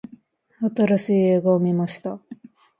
[0.75, 2.19] 新しい映画を観ました。